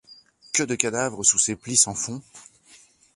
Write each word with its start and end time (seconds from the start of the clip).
Que 0.51 0.63
de 0.63 0.73
cadavres 0.75 1.23
sous 1.23 1.37
ces 1.37 1.55
plis 1.55 1.77
sans 1.77 1.93
fond! 1.93 2.23